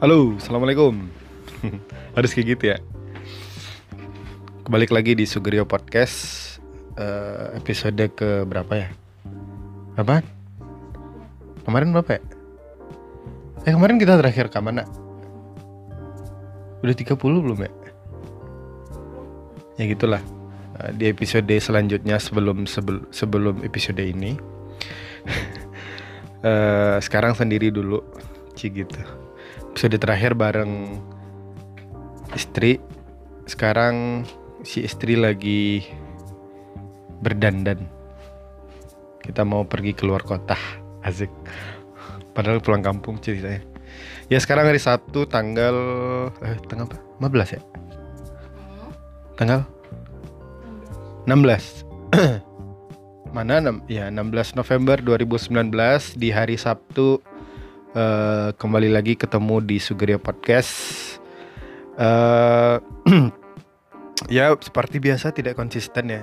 [0.00, 0.96] Halo, assalamualaikum.
[2.16, 2.78] Harus kayak gitu ya.
[4.64, 6.16] Kembali lagi di Sugerio Podcast
[6.96, 8.88] eh, episode ke berapa ya?
[10.00, 10.24] Apa?
[11.68, 12.22] Kemarin berapa ya?
[13.68, 14.88] Eh kemarin kita terakhir ke mana?
[16.80, 17.70] Udah 30 belum ya?
[19.76, 20.22] Ya gitulah.
[20.80, 24.40] Eh, Di episode selanjutnya sebelum sebel- sebelum episode ini
[26.48, 28.00] eh, sekarang sendiri dulu,
[28.56, 29.19] Ci gitu.
[29.70, 30.98] Episode terakhir bareng
[32.34, 32.82] istri.
[33.46, 34.26] Sekarang
[34.66, 35.86] si istri lagi
[37.22, 37.86] berdandan.
[39.22, 40.58] Kita mau pergi keluar kota,
[41.06, 41.30] asik.
[42.34, 43.62] Padahal pulang kampung ceritanya.
[44.26, 45.74] Ya sekarang hari Sabtu tanggal
[46.42, 46.98] eh tanggal apa?
[47.22, 47.62] 15 ya?
[49.38, 49.60] Tanggal
[51.30, 51.86] 16.
[53.38, 53.86] Mana 6?
[53.86, 57.22] Ya 16 November 2019 di hari Sabtu
[57.94, 60.72] eh, kembali lagi ketemu di Sugeria Podcast.
[62.00, 62.76] eh
[64.36, 66.22] ya seperti biasa tidak konsisten ya,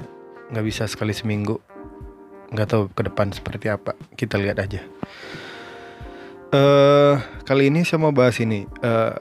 [0.54, 1.60] nggak bisa sekali seminggu.
[2.56, 3.94] Nggak tahu ke depan seperti apa.
[4.16, 4.82] Kita lihat aja.
[6.48, 8.64] eh kali ini saya mau bahas ini.
[8.84, 9.16] eh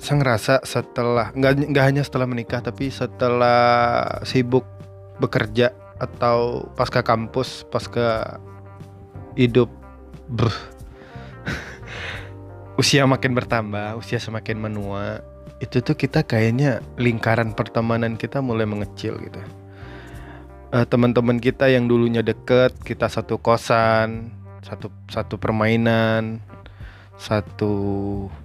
[0.00, 4.64] saya ngerasa setelah nggak nggak hanya setelah menikah tapi setelah sibuk
[5.20, 8.40] bekerja atau pasca kampus pasca
[9.36, 9.68] hidup
[12.80, 15.20] usia makin bertambah usia semakin menua
[15.60, 19.36] itu tuh kita kayaknya lingkaran pertemanan kita mulai mengecil gitu.
[20.72, 24.32] Eh, teman-teman kita yang dulunya deket kita satu kosan
[24.64, 26.40] satu satu permainan
[27.20, 27.74] satu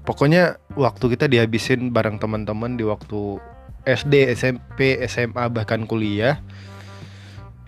[0.04, 3.40] pokoknya waktu kita dihabisin bareng teman-teman di waktu
[3.86, 6.42] SD SMP SMA bahkan kuliah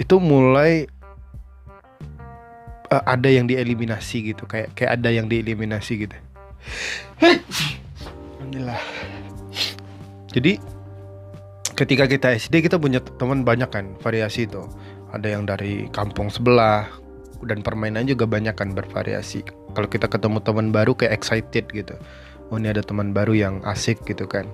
[0.02, 0.90] itu mulai
[2.90, 6.18] eh, ada yang dieliminasi gitu kayak kayak ada yang dieliminasi gitu
[7.22, 8.81] Alhamdulillah.
[10.31, 10.62] Jadi
[11.78, 14.66] ketika kita SD kita punya teman banyak kan variasi itu.
[15.08, 16.88] Ada yang dari kampung sebelah
[17.47, 19.46] dan permainan juga banyak kan bervariasi.
[19.72, 21.96] Kalau kita ketemu teman baru kayak excited gitu.
[22.47, 24.47] Oh ini ada teman baru yang asik gitu kan.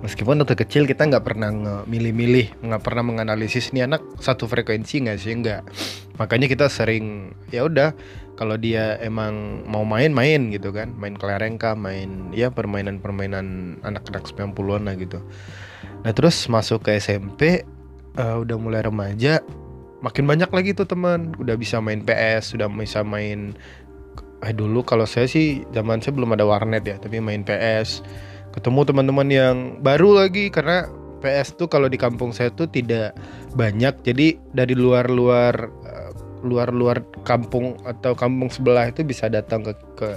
[0.00, 1.52] Meskipun waktu kecil kita nggak pernah
[1.84, 5.36] milih-milih nggak pernah menganalisis ini anak satu frekuensi nggak sih?
[5.36, 5.62] Nggak.
[6.16, 7.92] Makanya kita sering ya udah
[8.38, 10.94] kalau dia emang mau main main gitu kan.
[10.94, 15.18] Main kelereng kah main ya permainan-permainan anak-anak 90-an lah gitu.
[16.06, 17.66] Nah terus masuk ke SMP
[18.14, 19.42] eh, udah mulai remaja
[19.98, 21.34] makin banyak lagi tuh teman.
[21.42, 23.58] Udah bisa main PS sudah bisa main
[24.38, 28.06] eh dulu kalau saya sih zaman saya belum ada warnet ya tapi main PS
[28.54, 30.86] ketemu teman-teman yang baru lagi karena
[31.18, 33.18] PS tuh kalau di kampung saya tuh tidak
[33.58, 33.94] banyak.
[34.06, 35.66] Jadi dari luar-luar
[36.44, 40.08] luar-luar kampung atau kampung sebelah itu bisa datang ke ke,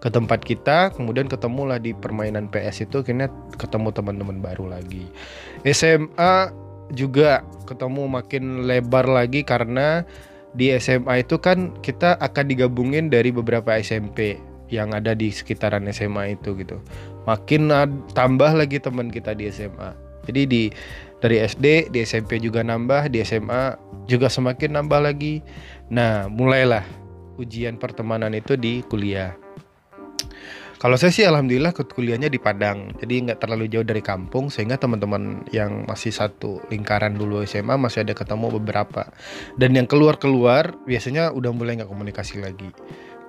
[0.00, 5.08] ke tempat kita kemudian ketemulah di permainan PS itu akhirnya ketemu teman-teman baru lagi
[5.64, 6.52] SMA
[6.94, 10.02] juga ketemu makin lebar lagi karena
[10.54, 14.38] di SMA itu kan kita akan digabungin dari beberapa SMP
[14.70, 16.78] yang ada di sekitaran SMA itu gitu.
[17.26, 17.70] Makin
[18.14, 19.94] tambah lagi teman kita di SMA.
[20.26, 20.62] Jadi di
[21.20, 23.76] dari SD, di SMP juga nambah, di SMA
[24.08, 25.44] juga semakin nambah lagi.
[25.92, 26.84] Nah, mulailah
[27.36, 29.36] ujian pertemanan itu di kuliah.
[30.80, 35.44] Kalau saya sih alhamdulillah kuliahnya di Padang, jadi nggak terlalu jauh dari kampung sehingga teman-teman
[35.52, 39.12] yang masih satu lingkaran dulu SMA masih ada ketemu beberapa.
[39.60, 42.72] Dan yang keluar-keluar biasanya udah mulai nggak komunikasi lagi,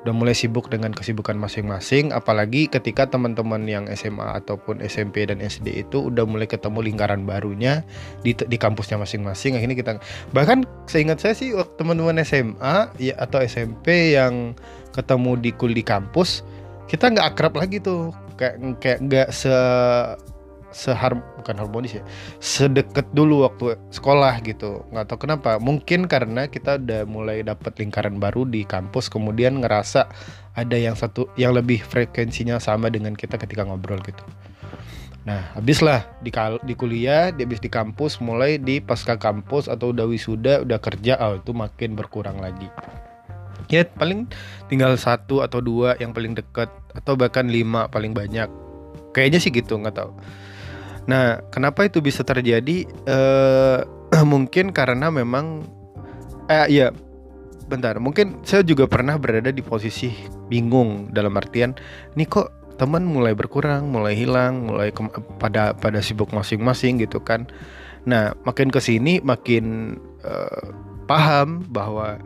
[0.01, 2.09] udah mulai sibuk dengan kesibukan masing-masing.
[2.09, 7.85] Apalagi ketika teman-teman yang SMA ataupun SMP dan SD itu udah mulai ketemu lingkaran barunya
[8.25, 9.61] di di kampusnya masing-masing.
[9.61, 9.91] Akhirnya kita
[10.33, 14.57] bahkan seingat saya sih waktu teman-teman SMA ya atau SMP yang
[14.91, 16.43] ketemu di kul di kampus
[16.91, 19.55] kita nggak akrab lagi tuh kayak kayak nggak se
[20.71, 22.03] sehar bukan harmonis ya.
[22.39, 24.87] Sedekat dulu waktu sekolah gitu.
[24.89, 25.59] Nggak tahu kenapa.
[25.59, 30.07] Mungkin karena kita udah mulai dapat lingkaran baru di kampus kemudian ngerasa
[30.55, 34.23] ada yang satu yang lebih frekuensinya sama dengan kita ketika ngobrol gitu.
[35.27, 36.33] Nah habislah di
[36.65, 41.13] di kuliah di habis di kampus mulai di pasca kampus atau udah wisuda udah kerja
[41.21, 42.67] oh itu makin berkurang lagi.
[43.69, 44.27] Ya paling
[44.67, 48.49] tinggal satu atau dua yang paling dekat atau bahkan lima paling banyak.
[49.15, 50.11] Kayaknya sih gitu nggak tahu
[51.09, 52.85] nah kenapa itu bisa terjadi?
[52.87, 53.79] Eh
[54.31, 55.65] mungkin karena memang
[56.51, 56.91] eh ya
[57.71, 57.95] bentar.
[57.97, 60.11] Mungkin saya juga pernah berada di posisi
[60.51, 61.71] bingung dalam artian
[62.19, 64.91] nih kok teman mulai berkurang mulai hilang mulai
[65.39, 67.47] pada pada sibuk masing-masing gitu kan.
[68.03, 69.95] Nah makin ke sini makin
[70.27, 70.65] eh,
[71.07, 72.19] paham bahwa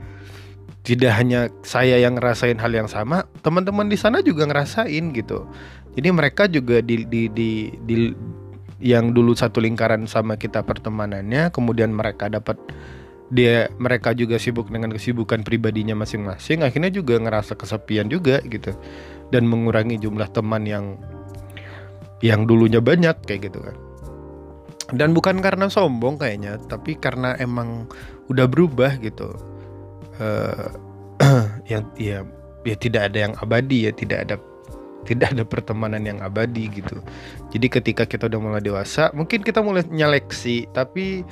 [0.85, 5.49] tidak hanya saya yang ngerasain hal yang sama, teman-teman di sana juga ngerasain gitu.
[5.97, 8.13] Jadi mereka juga di di di, di
[8.83, 12.59] yang dulu satu lingkaran sama kita pertemanannya, kemudian mereka dapat
[13.33, 18.75] dia mereka juga sibuk dengan kesibukan pribadinya masing-masing, akhirnya juga ngerasa kesepian juga gitu
[19.33, 20.85] dan mengurangi jumlah teman yang
[22.21, 23.75] yang dulunya banyak kayak gitu kan.
[24.93, 27.89] Dan bukan karena sombong kayaknya, tapi karena emang
[28.29, 29.33] udah berubah gitu.
[30.21, 30.69] Uh,
[31.71, 32.21] yang ya
[32.61, 34.35] ya tidak ada yang abadi ya, tidak ada
[35.05, 36.99] tidak ada pertemanan yang abadi gitu.
[37.53, 41.23] Jadi ketika kita udah mulai dewasa, mungkin kita mulai nyeleksi, tapi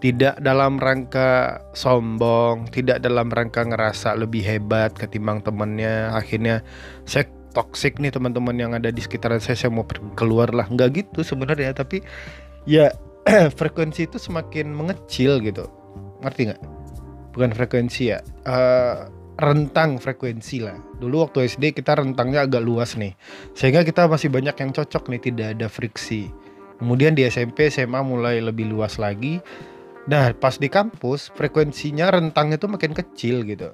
[0.00, 6.10] tidak dalam rangka sombong, tidak dalam rangka ngerasa lebih hebat ketimbang temennya.
[6.16, 6.64] Akhirnya
[7.04, 9.86] saya toxic nih teman-teman yang ada di sekitaran saya, saya mau
[10.16, 10.66] keluar lah.
[10.66, 12.00] Nggak gitu sebenarnya, tapi
[12.64, 12.90] ya
[13.60, 15.68] frekuensi itu semakin mengecil gitu.
[16.24, 16.60] Ngerti nggak?
[17.36, 18.18] Bukan frekuensi ya.
[18.48, 20.76] Uh, rentang frekuensi lah.
[21.00, 23.16] Dulu waktu SD kita rentangnya agak luas nih.
[23.56, 26.28] Sehingga kita masih banyak yang cocok nih, tidak ada friksi.
[26.76, 29.40] Kemudian di SMP, SMA mulai lebih luas lagi.
[30.08, 33.72] Nah, pas di kampus frekuensinya rentangnya tuh makin kecil gitu.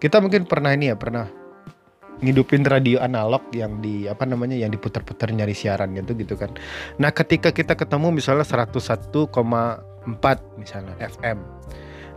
[0.00, 1.28] Kita mungkin pernah ini ya, pernah
[2.20, 6.52] ngidupin radio analog yang di apa namanya yang diputar-putar nyari siaran gitu gitu kan.
[7.00, 9.24] Nah, ketika kita ketemu misalnya 101,4
[10.60, 11.40] misalnya FM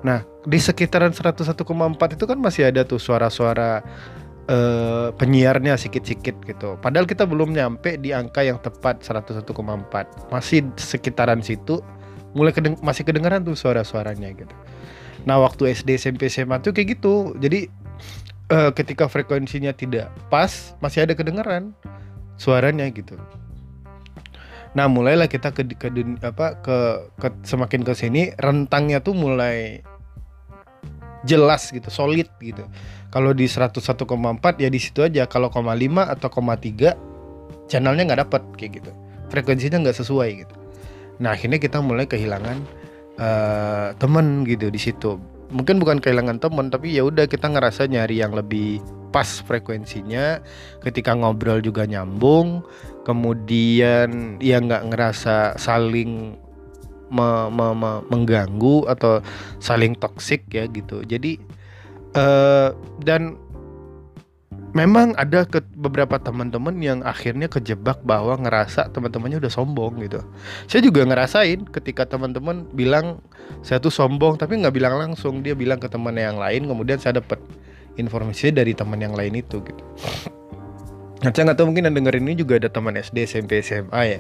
[0.04, 1.56] Nah, di sekitaran 101,4
[2.20, 3.80] itu kan masih ada tuh suara-suara
[4.52, 6.76] uh, penyiarnya sikit-sikit gitu.
[6.84, 9.48] Padahal kita belum nyampe di angka yang tepat 101,4.
[10.32, 11.80] Masih sekitaran situ
[12.34, 14.56] mulai kedeng masih kedengaran tuh suara-suaranya gitu.
[15.24, 17.32] Nah, waktu SD, SMP, SMA tuh kayak gitu.
[17.40, 17.72] Jadi
[18.52, 21.72] uh, ketika frekuensinya tidak pas, masih ada kedengaran
[22.36, 23.16] suaranya gitu.
[24.74, 25.88] Nah, mulailah kita ke ke
[26.26, 26.78] apa ke,
[27.22, 29.86] ke semakin ke sini rentangnya tuh mulai
[31.24, 32.68] jelas gitu, solid gitu.
[33.14, 33.94] Kalau di 101,4
[34.58, 35.30] ya di situ aja.
[35.30, 37.14] Kalau koma 5 atau koma 3
[37.70, 38.92] channelnya nggak dapat kayak gitu.
[39.30, 40.56] Frekuensinya nggak sesuai gitu.
[41.22, 42.58] Nah akhirnya kita mulai kehilangan
[43.22, 45.22] uh, temen gitu di situ.
[45.54, 48.82] Mungkin bukan kehilangan temen tapi ya udah kita ngerasa nyari yang lebih
[49.14, 50.42] pas frekuensinya.
[50.82, 52.66] Ketika ngobrol juga nyambung.
[53.04, 56.40] Kemudian ya nggak ngerasa saling
[57.10, 59.20] me, me, me, mengganggu atau
[59.60, 61.04] saling toksik ya gitu.
[61.04, 61.40] Jadi
[62.16, 62.72] uh,
[63.02, 63.36] dan
[64.74, 70.20] memang ada ke beberapa teman-teman yang akhirnya kejebak bahwa ngerasa teman-temannya udah sombong gitu.
[70.66, 73.22] Saya juga ngerasain ketika teman-teman bilang
[73.62, 77.22] saya tuh sombong tapi nggak bilang langsung dia bilang ke teman yang lain kemudian saya
[77.22, 77.38] dapat
[78.02, 79.84] informasi dari teman yang lain itu gitu.
[81.24, 84.20] Nah, saya nggak tahu mungkin yang dengerin ini juga ada teman SD, SMP, SMA ya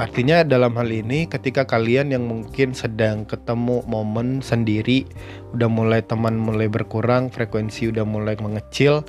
[0.00, 5.04] Artinya dalam hal ini ketika kalian yang mungkin sedang ketemu momen sendiri
[5.52, 9.04] udah mulai teman mulai berkurang, frekuensi udah mulai mengecil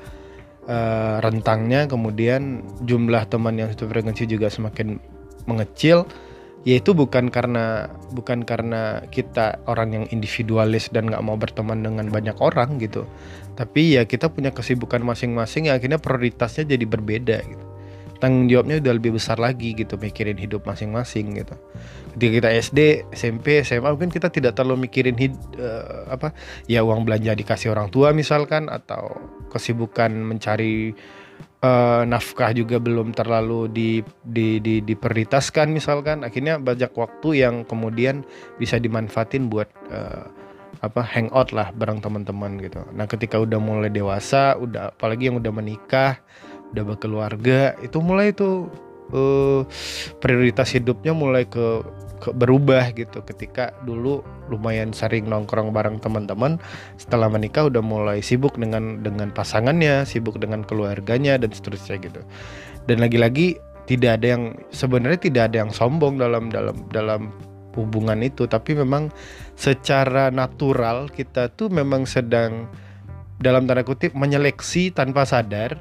[0.68, 5.00] uh, rentangnya kemudian jumlah teman yang satu frekuensi juga semakin
[5.48, 6.04] mengecil
[6.64, 12.40] yaitu bukan karena bukan karena kita orang yang individualis dan nggak mau berteman dengan banyak
[12.40, 13.04] orang gitu.
[13.60, 17.73] Tapi ya kita punya kesibukan masing-masing yang akhirnya prioritasnya jadi berbeda gitu
[18.24, 21.60] tanggung jawabnya udah lebih besar lagi gitu mikirin hidup masing-masing gitu
[22.16, 22.80] ketika kita SD
[23.12, 26.32] SMP SMA mungkin kita tidak terlalu mikirin hid, uh, apa
[26.72, 29.12] ya uang belanja dikasih orang tua misalkan atau
[29.52, 30.96] kesibukan mencari
[31.60, 33.90] uh, nafkah juga belum terlalu di,
[34.24, 38.24] di, di, diprioritaskan misalkan akhirnya banyak waktu yang kemudian
[38.56, 40.32] bisa dimanfaatin buat uh,
[40.84, 42.84] apa hangout lah bareng teman-teman gitu.
[42.92, 46.20] Nah ketika udah mulai dewasa, udah apalagi yang udah menikah,
[46.74, 48.68] udah berkeluarga itu mulai tuh
[49.14, 49.62] uh,
[50.18, 51.86] prioritas hidupnya mulai ke,
[52.20, 53.22] ke berubah gitu.
[53.22, 56.58] Ketika dulu lumayan sering nongkrong bareng teman-teman
[56.98, 62.22] setelah menikah udah mulai sibuk dengan dengan pasangannya sibuk dengan keluarganya dan seterusnya gitu.
[62.90, 67.32] Dan lagi-lagi tidak ada yang sebenarnya tidak ada yang sombong dalam dalam dalam
[67.78, 68.50] hubungan itu.
[68.50, 69.14] Tapi memang
[69.54, 72.68] secara natural kita tuh memang sedang
[73.44, 75.76] dalam tanda kutip menyeleksi tanpa sadar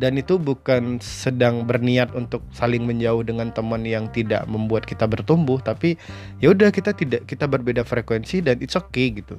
[0.00, 5.60] dan itu bukan sedang berniat untuk saling menjauh dengan teman yang tidak membuat kita bertumbuh
[5.60, 6.00] tapi
[6.40, 9.36] ya udah kita tidak kita berbeda frekuensi dan it's okay gitu.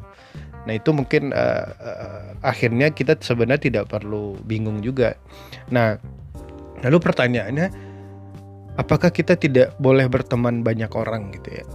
[0.70, 5.18] Nah itu mungkin uh, uh, akhirnya kita sebenarnya tidak perlu bingung juga.
[5.74, 5.98] Nah
[6.86, 7.68] lalu pertanyaannya
[8.78, 11.66] apakah kita tidak boleh berteman banyak orang gitu ya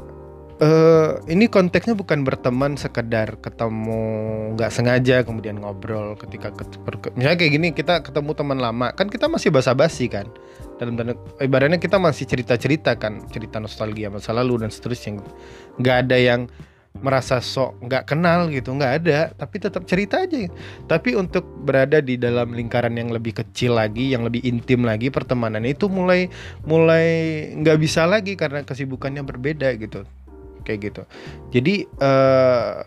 [0.56, 4.00] Uh, ini konteksnya bukan berteman sekedar ketemu
[4.56, 6.64] nggak sengaja kemudian ngobrol ketika ke,
[7.12, 10.24] misalnya kayak gini kita ketemu teman lama kan kita masih basa-basi kan?
[10.80, 11.12] Dalam tanda
[11.44, 15.20] ibaratnya kita masih cerita-cerita kan cerita nostalgia masa lalu dan seterusnya.
[15.76, 16.48] Nggak ada yang
[17.04, 20.48] merasa sok nggak kenal gitu nggak ada tapi tetap cerita aja.
[20.88, 25.68] Tapi untuk berada di dalam lingkaran yang lebih kecil lagi yang lebih intim lagi pertemanan
[25.68, 26.32] itu mulai
[26.64, 27.04] mulai
[27.60, 30.08] nggak bisa lagi karena kesibukannya berbeda gitu
[30.66, 31.02] kayak gitu.
[31.54, 32.82] Jadi uh,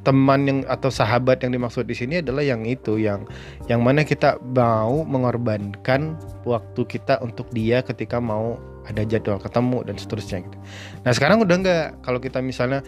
[0.00, 3.28] teman yang atau sahabat yang dimaksud di sini adalah yang itu yang
[3.68, 6.16] yang mana kita mau mengorbankan
[6.48, 8.56] waktu kita untuk dia ketika mau
[8.88, 10.58] ada jadwal ketemu dan seterusnya gitu.
[11.04, 11.86] Nah sekarang udah nggak?
[12.00, 12.80] Kalau kita misalnya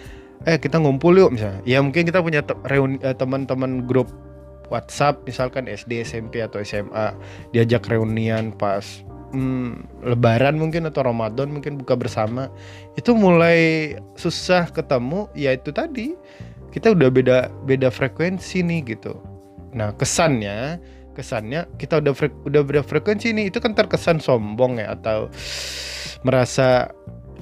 [0.49, 1.61] eh kita ngumpul yuk misalnya.
[1.69, 4.09] Ya mungkin kita punya eh, teman-teman grup
[4.73, 7.13] WhatsApp misalkan SD SMP atau SMA
[7.53, 12.53] diajak reunian pas hmm, Lebaran mungkin atau Ramadan mungkin buka bersama
[12.95, 16.15] itu mulai susah ketemu ya itu tadi.
[16.73, 17.37] Kita udah beda
[17.69, 19.19] beda frekuensi nih gitu.
[19.77, 20.81] Nah kesannya
[21.13, 25.29] kesannya kita udah frek, udah beda frekuensi nih itu kan terkesan sombong ya atau
[26.25, 26.89] merasa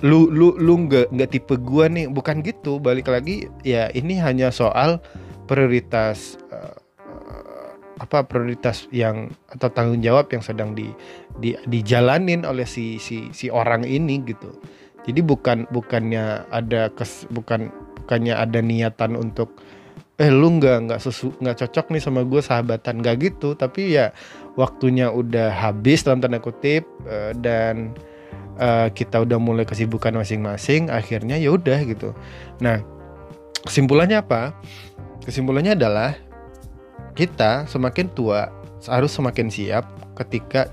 [0.03, 2.11] lu lu lu nggak nggak tipe gua nih.
[2.11, 4.99] Bukan gitu balik lagi ya ini hanya soal
[5.47, 6.80] prioritas uh,
[8.01, 10.89] apa prioritas yang atau tanggung jawab yang sedang di,
[11.37, 14.57] di dijalanin oleh si si si orang ini gitu.
[15.05, 17.69] Jadi bukan bukannya ada kes bukan
[18.01, 19.61] bukannya ada niatan untuk
[20.17, 23.05] eh lu nggak nggak sesu nggak cocok nih sama gue sahabatan.
[23.05, 24.17] Nggak gitu tapi ya
[24.57, 27.93] waktunya udah habis dalam tanda kutip uh, dan
[28.57, 32.17] uh, kita udah mulai kesibukan masing-masing akhirnya ya udah gitu.
[32.65, 32.81] Nah
[33.69, 34.57] kesimpulannya apa?
[35.21, 36.17] Kesimpulannya adalah
[37.15, 38.49] kita semakin tua
[38.89, 39.85] harus semakin siap
[40.17, 40.71] ketika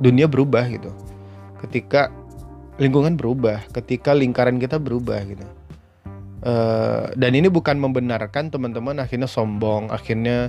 [0.00, 0.92] dunia berubah gitu
[1.60, 2.08] ketika
[2.80, 5.44] lingkungan berubah, ketika lingkaran kita berubah gitu.
[6.40, 10.48] Uh, dan ini bukan membenarkan teman-teman akhirnya sombong, akhirnya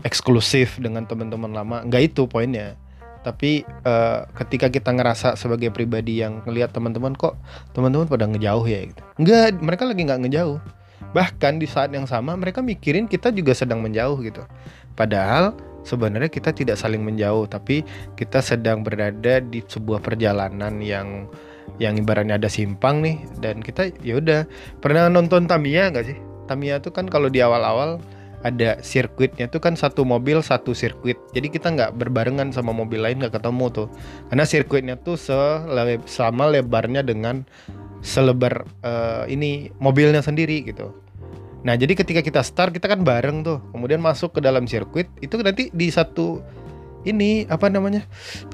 [0.00, 1.84] eksklusif dengan teman-teman lama.
[1.84, 2.80] Enggak itu poinnya.
[3.20, 7.36] Tapi uh, ketika kita ngerasa sebagai pribadi yang ngelihat teman-teman kok
[7.76, 9.02] teman-teman pada ngejauh ya gitu.
[9.20, 10.58] Enggak, mereka lagi nggak ngejauh.
[11.16, 14.44] Bahkan di saat yang sama mereka mikirin kita juga sedang menjauh gitu.
[14.92, 17.80] Padahal sebenarnya kita tidak saling menjauh, tapi
[18.20, 21.24] kita sedang berada di sebuah perjalanan yang
[21.80, 23.16] yang ibaratnya ada simpang nih.
[23.40, 24.44] Dan kita ya udah.
[24.84, 26.20] Pernah nonton Tamiya nggak sih?
[26.52, 27.96] Tamiya tuh kan kalau di awal-awal
[28.44, 31.16] ada sirkuitnya tuh kan satu mobil satu sirkuit.
[31.32, 33.88] Jadi kita nggak berbarengan sama mobil lain nggak ketemu tuh.
[34.28, 37.48] Karena sirkuitnya tuh sele sama lebarnya dengan
[38.04, 41.05] selebar uh, ini mobilnya sendiri gitu
[41.62, 43.58] nah jadi ketika kita start kita kan bareng tuh.
[43.72, 46.40] Kemudian masuk ke dalam sirkuit itu nanti di satu
[47.06, 48.02] ini apa namanya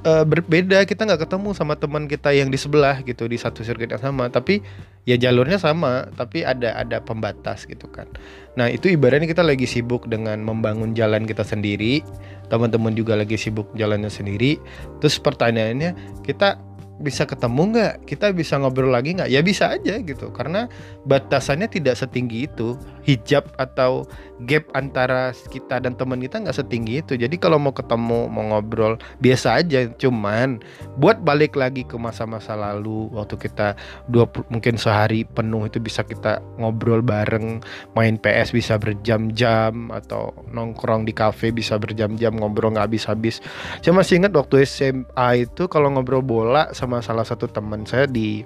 [0.04, 0.84] uh, berbeda.
[0.84, 4.28] Kita nggak ketemu sama teman kita yang di sebelah gitu di satu sirkuit yang sama.
[4.28, 4.60] Tapi
[5.08, 8.06] ya jalurnya sama tapi ada ada pembatas gitu kan.
[8.54, 12.04] Nah itu ibaratnya kita lagi sibuk dengan membangun jalan kita sendiri.
[12.52, 14.60] Teman-teman juga lagi sibuk jalannya sendiri.
[15.00, 16.60] Terus pertanyaannya kita
[17.02, 17.94] bisa ketemu nggak?
[18.06, 19.28] Kita bisa ngobrol lagi nggak?
[19.28, 20.70] Ya bisa aja gitu karena
[21.04, 22.78] batasannya tidak setinggi itu.
[23.02, 24.06] Hijab atau
[24.46, 27.18] gap antara kita dan teman kita nggak setinggi itu.
[27.18, 29.90] Jadi kalau mau ketemu mau ngobrol biasa aja.
[29.98, 30.62] Cuman
[30.98, 33.74] buat balik lagi ke masa-masa lalu waktu kita
[34.06, 37.58] dua mungkin sehari penuh itu bisa kita ngobrol bareng
[37.98, 43.42] main PS bisa berjam-jam atau nongkrong di kafe bisa berjam-jam ngobrol nggak habis-habis.
[43.80, 48.44] Saya masih ingat waktu SMA itu kalau ngobrol bola sama salah satu teman saya di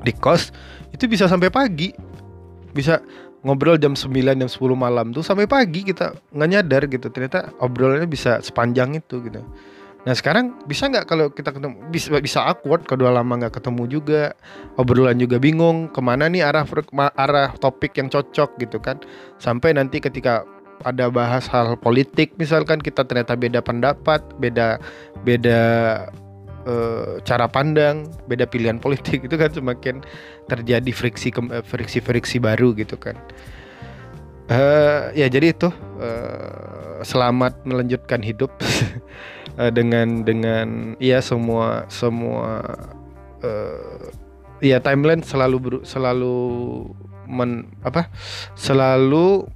[0.00, 0.54] di kos
[0.94, 1.92] itu bisa sampai pagi.
[2.70, 3.02] Bisa
[3.42, 7.10] ngobrol jam 9 jam 10 malam tuh sampai pagi kita nggak nyadar gitu.
[7.10, 9.42] Ternyata obrolannya bisa sepanjang itu gitu.
[10.00, 11.76] Nah sekarang bisa nggak kalau kita ketemu?
[11.92, 14.32] Bisa bisa awkward kedua lama nggak ketemu juga.
[14.80, 16.64] Obrolan juga bingung ke mana nih arah
[17.18, 18.96] arah topik yang cocok gitu kan.
[19.36, 20.46] Sampai nanti ketika
[20.84, 24.80] ada bahas hal politik misalkan kita ternyata beda pendapat beda
[25.28, 25.60] beda
[26.66, 30.04] uh, cara pandang, beda pilihan politik itu kan semakin
[30.50, 33.16] terjadi friksi eh, friksi friksi baru gitu kan.
[34.50, 35.70] Uh, ya jadi itu
[36.02, 38.50] uh, selamat melanjutkan hidup
[39.54, 42.58] uh, dengan dengan ya semua semua
[43.46, 44.10] uh,
[44.58, 46.36] ya timeline selalu ber, selalu
[47.30, 48.10] men, apa
[48.58, 49.46] selalu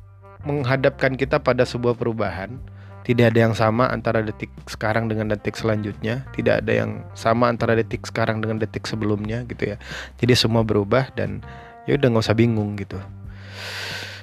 [0.47, 2.63] menghadapkan kita pada sebuah perubahan
[3.05, 6.25] tidak ada yang sama antara detik sekarang dengan detik selanjutnya.
[6.33, 9.77] Tidak ada yang sama antara detik sekarang dengan detik sebelumnya gitu ya.
[10.17, 11.45] Jadi semua berubah dan
[11.85, 12.97] ya udah nggak usah bingung gitu.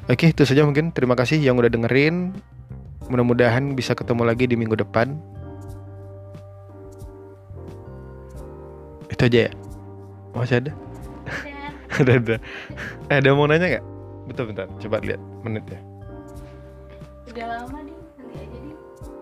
[0.10, 0.90] Oke itu saja mungkin.
[0.98, 2.34] Terima kasih yang udah dengerin.
[3.06, 5.14] Mudah-mudahan bisa ketemu lagi di minggu depan.
[9.14, 9.52] Itu aja ya?
[10.34, 10.72] Masih ada?
[12.02, 12.12] Ada.
[12.18, 12.36] Ada.
[13.14, 13.86] Eh, ada mau nanya nggak?
[14.26, 14.66] Betul bentar.
[14.80, 15.80] Coba lihat menit ya.
[17.30, 17.91] Udah lama nih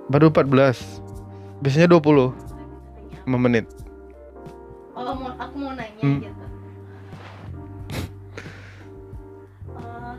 [0.10, 1.06] Baru 14.
[1.62, 2.34] Biasanya 20
[3.30, 3.70] menit.
[4.98, 6.20] Oh, mau, aku mau nanya hmm.
[6.26, 6.46] gitu.
[9.78, 10.16] uh...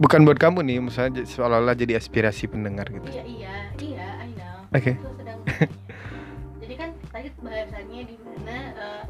[0.00, 3.04] Bukan buat kamu nih, misalnya seolah-olah jadi aspirasi pendengar gitu.
[3.12, 3.54] Iya, iya,
[3.84, 4.56] iya, I know.
[4.72, 4.96] Oke.
[4.96, 5.68] Okay.
[6.64, 9.04] jadi kan tadi bahasannya di mana uh,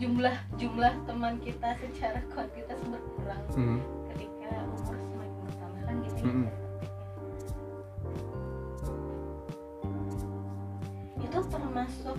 [0.00, 3.78] jumlah jumlah teman kita secara kuantitas berkurang hmm.
[4.10, 6.18] ketika umur semakin bertambah kan gitu.
[6.18, 6.24] Ya.
[6.24, 6.61] Hmm.
[11.82, 12.14] Termasuk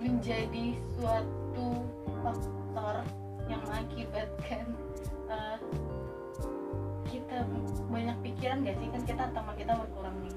[0.00, 1.84] menjadi suatu
[2.24, 3.04] faktor
[3.44, 4.64] yang mengakibatkan
[5.28, 5.58] eh,
[7.04, 7.44] kita
[7.92, 10.32] banyak pikiran gak sih kan kita teman kita berkurang nih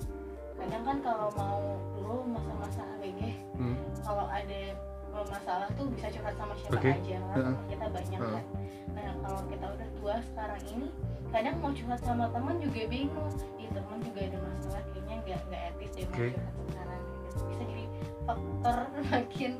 [0.59, 1.63] kadang kan kalau mau
[1.95, 3.79] dulu masa-masa ABG Hmm.
[4.03, 4.75] kalau ada
[5.15, 6.91] masalah tuh bisa curhat sama siapa Oke.
[6.91, 8.33] aja teman kita banyak Heeh.
[8.35, 8.45] kan
[8.91, 10.87] nah kalau kita udah tua sekarang ini
[11.31, 15.61] kadang mau curhat sama teman juga bingung di teman juga ada masalah kayaknya nggak nggak
[15.71, 16.27] etis deh mau Oke.
[16.35, 17.39] curhat sekarang gitu.
[17.47, 17.84] bisa jadi
[18.25, 18.77] faktor
[19.13, 19.51] makin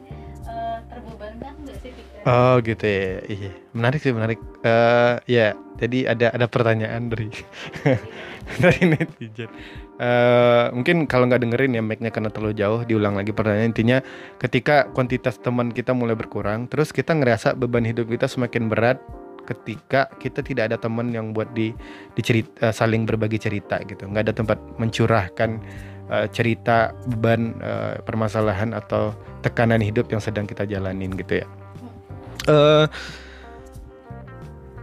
[0.45, 4.41] eh, terbebankan nggak sih pikiran Oh gitu ya, iya menarik sih menarik.
[4.65, 7.29] Eh ya, jadi ada ada pertanyaan dari
[8.65, 9.49] dari netizen.
[10.01, 14.01] Eh mungkin kalau nggak dengerin ya mic-nya karena terlalu jauh, diulang lagi pertanyaan intinya
[14.41, 18.97] ketika kuantitas teman kita mulai berkurang, terus kita ngerasa beban hidup kita semakin berat
[19.45, 21.71] ketika kita tidak ada teman yang buat di
[22.17, 25.61] dicerita saling berbagi cerita gitu, nggak ada tempat mencurahkan
[26.09, 29.13] eh, cerita beban eh, permasalahan atau
[29.45, 31.47] tekanan hidup yang sedang kita jalanin gitu ya.
[32.49, 32.87] Eh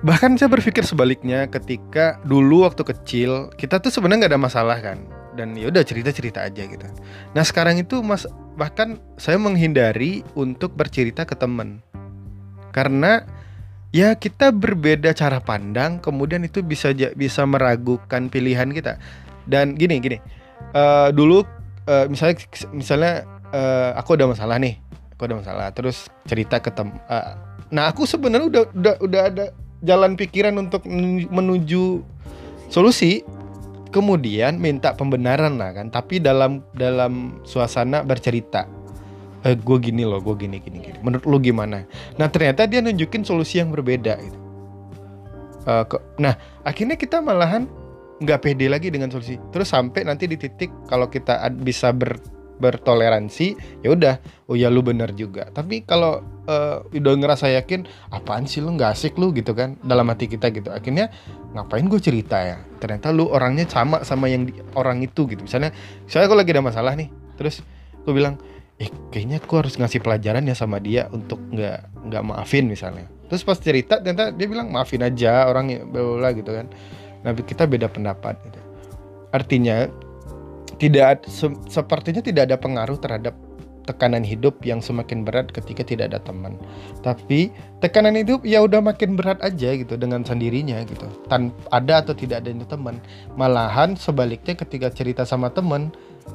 [0.02, 4.98] bahkan saya berpikir sebaliknya ketika dulu waktu kecil kita tuh sebenarnya nggak ada masalah kan
[5.38, 6.84] dan ya udah cerita cerita aja gitu.
[7.32, 8.26] Nah sekarang itu mas
[8.58, 11.80] bahkan saya menghindari untuk bercerita ke teman
[12.74, 13.24] karena
[13.92, 18.98] ya kita berbeda cara pandang kemudian itu bisa bisa meragukan pilihan kita.
[19.44, 20.18] Dan gini gini.
[20.72, 21.44] Eh, dulu
[21.86, 22.40] eh, misalnya
[22.72, 23.14] misalnya
[23.52, 24.80] eh, aku ada masalah nih.
[25.14, 27.26] Aku ada masalah terus cerita ke tem eh,
[27.72, 29.44] nah aku sebenarnya udah udah udah ada
[29.84, 30.82] jalan pikiran untuk
[31.30, 32.02] menuju
[32.72, 33.22] solusi.
[33.92, 38.64] Kemudian minta pembenaran lah kan tapi dalam dalam suasana bercerita
[39.42, 40.98] eh gue gini loh gue gini gini gini.
[41.02, 41.82] Menurut lu gimana?
[42.16, 44.38] Nah ternyata dia nunjukin solusi yang berbeda gitu.
[45.62, 47.66] Eh, ke- nah akhirnya kita malahan
[48.22, 49.38] nggak pede lagi dengan solusi.
[49.50, 52.18] Terus sampai nanti di titik kalau kita ad- bisa ber
[52.62, 54.14] bertoleransi ya udah.
[54.46, 55.50] Oh ya lu bener juga.
[55.50, 57.82] Tapi kalau eh, udah ngerasa yakin
[58.14, 60.70] apaan sih lu nggak asik lu gitu kan dalam hati kita gitu.
[60.70, 61.10] Akhirnya
[61.58, 62.62] ngapain gue cerita ya?
[62.78, 65.42] Ternyata lu orangnya sama sama yang di- orang itu gitu.
[65.42, 65.74] Misalnya
[66.06, 67.66] saya aku lagi ada masalah nih terus
[68.06, 68.38] gue bilang
[68.80, 73.06] eh kayaknya aku harus ngasih pelajaran ya sama dia untuk nggak nggak maafin misalnya.
[73.28, 76.66] Terus pas cerita ternyata dia bilang maafin aja orang bla bla gitu kan.
[77.22, 78.60] Nah kita beda pendapat gitu.
[79.32, 79.88] Artinya
[80.76, 83.32] tidak se- sepertinya tidak ada pengaruh terhadap
[83.82, 86.58] tekanan hidup yang semakin berat ketika tidak ada teman.
[87.02, 87.50] Tapi
[87.82, 91.06] tekanan hidup ya udah makin berat aja gitu dengan sendirinya gitu.
[91.26, 93.02] Tanpa ada atau tidak adanya teman.
[93.34, 95.90] Malahan sebaliknya ketika cerita sama teman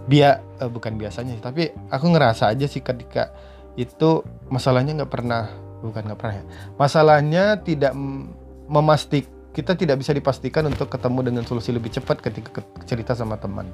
[0.07, 3.31] dia eh, bukan biasanya sih, tapi aku ngerasa aja sih ketika
[3.77, 5.47] itu masalahnya nggak pernah
[5.85, 6.45] bukan nggak pernah ya
[6.81, 7.93] masalahnya tidak
[8.65, 13.37] memastik kita tidak bisa dipastikan untuk ketemu dengan solusi lebih cepat ketika ke- cerita sama
[13.37, 13.69] teman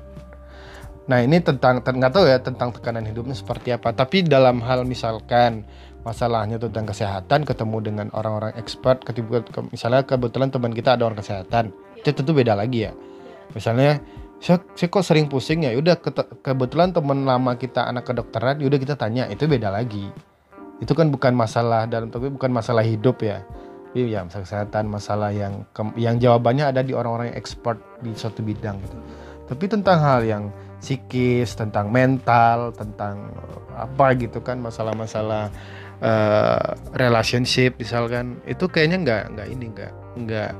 [1.04, 3.91] Nah ini tentang nggak tahu ya tentang tekanan hidupnya seperti apa.
[3.91, 5.67] Tapi dalam hal misalkan
[6.08, 11.19] masalahnya tentang kesehatan, ketemu dengan orang-orang expert, ketika ke- misalnya kebetulan teman kita ada orang
[11.19, 12.91] kesehatan, itu tentu beda lagi ya.
[13.52, 13.99] Misalnya
[14.43, 18.75] saya, saya kok sering pusing ya, udah kete- kebetulan teman lama kita anak kedokteran, yaudah
[18.75, 20.12] kita tanya, itu beda lagi.
[20.84, 23.39] Itu kan bukan masalah dalam tapi bukan masalah hidup ya.
[23.95, 28.43] Iya, masalah kesehatan, masalah yang ke- yang jawabannya ada di orang-orang yang expert di suatu
[28.43, 28.97] bidang gitu.
[29.47, 30.43] Tapi tentang hal yang
[30.84, 35.47] psikis, tentang mental, tentang eh, apa gitu kan masalah-masalah
[36.03, 40.51] eh, relationship misalkan itu kayaknya nggak nggak ini nggak nggak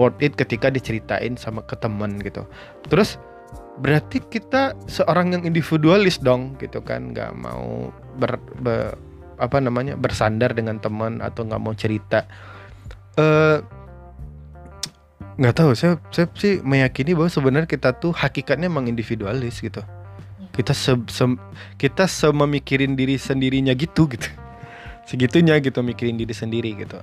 [0.00, 2.46] worth it ketika diceritain sama ke temen gitu.
[2.88, 3.20] Terus
[3.80, 7.12] berarti kita seorang yang individualis dong gitu kan?
[7.12, 8.96] Nggak mau ber, be-
[9.40, 12.24] apa namanya bersandar dengan teman atau nggak mau cerita.
[13.20, 13.60] eh
[15.36, 19.84] nggak tahu saya saya sih meyakini bahwa sebenarnya kita tuh hakikatnya emang individualis gitu.
[20.52, 21.40] Kita se, se-
[21.80, 24.28] kita sememikirin diri sendirinya gitu gitu.
[25.08, 27.00] Segitunya gitu mikirin diri sendiri gitu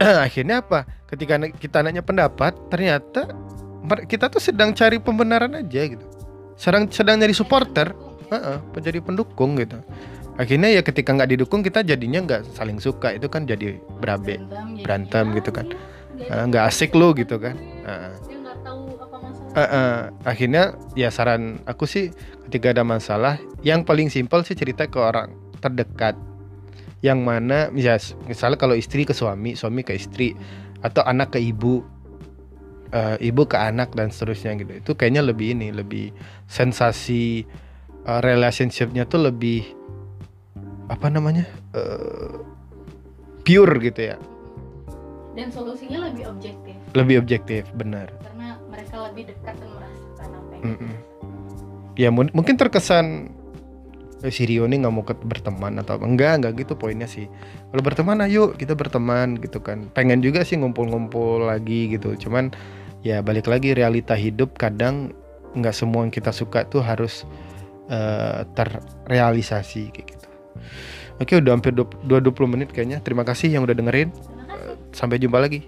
[0.26, 0.86] akhirnya apa?
[1.06, 3.30] Ketika kita nanya pendapat ternyata
[4.08, 6.06] kita tuh sedang cari pembenaran aja gitu.
[6.56, 7.92] Sedang sedang nyari supporter
[8.32, 9.78] Heeh, menjadi pendukung gitu.
[10.34, 14.82] Akhirnya ya ketika nggak didukung kita jadinya nggak saling suka itu kan jadi berabe jadi,
[14.82, 15.70] berantem gitu kan.
[16.18, 17.54] iya, nggak asik lu gitu kan.
[17.54, 18.34] Masalah.
[19.54, 22.10] Eh, eh, akhirnya ya saran aku sih
[22.50, 25.30] ketika ada masalah yang paling simpel sih cerita ke orang
[25.62, 26.18] terdekat
[27.04, 30.32] yang mana ya, misalnya kalau istri ke suami suami ke istri
[30.80, 31.84] atau anak ke ibu
[32.96, 34.72] eh, ibu ke anak dan seterusnya gitu.
[34.80, 36.16] Itu kayaknya lebih ini lebih
[36.48, 37.44] sensasi
[38.08, 39.68] eh, relationshipnya tuh lebih
[40.88, 41.44] apa namanya
[41.76, 42.40] eh,
[43.44, 44.16] pure gitu ya.
[45.36, 46.74] Dan solusinya lebih objektif.
[46.96, 48.08] Lebih objektif benar.
[48.24, 50.92] Karena mereka lebih dekat dan merasakan apa yang Mm-mm.
[52.00, 53.28] ya mun- mungkin terkesan
[54.30, 57.28] si Rio ini nggak mau berteman atau enggak enggak gitu poinnya sih.
[57.72, 59.90] Kalau berteman ayo kita berteman gitu kan.
[59.92, 62.16] Pengen juga sih ngumpul-ngumpul lagi gitu.
[62.16, 62.52] Cuman
[63.04, 65.12] ya balik lagi realita hidup kadang
[65.54, 67.28] nggak semua yang kita suka tuh harus
[67.92, 70.28] eh, terrealisasi kayak gitu.
[71.20, 72.08] Oke udah hampir 20
[72.48, 72.98] menit kayaknya.
[73.04, 74.10] Terima kasih yang udah dengerin.
[74.94, 75.66] Sampai jumpa lagi.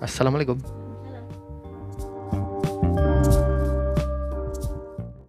[0.00, 0.79] Assalamualaikum